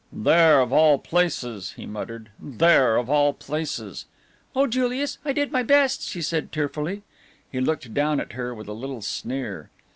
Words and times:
"There, 0.11 0.61
of 0.61 0.73
all 0.73 0.97
places!" 0.97 1.73
he 1.73 1.85
muttered; 1.85 2.29
"there, 2.39 2.97
of 2.97 3.07
all 3.07 3.33
places!" 3.33 4.07
"Oh, 4.55 4.65
Julius, 4.65 5.19
I 5.23 5.31
did 5.31 5.51
my 5.51 5.61
best," 5.61 6.09
she 6.09 6.23
said 6.23 6.51
tearfully. 6.51 7.03
He 7.51 7.61
looked 7.61 7.93
down 7.93 8.19
at 8.19 8.31
her 8.33 8.51
with 8.55 8.67
a 8.67 8.73
little 8.73 9.03
sneer. 9.03 9.69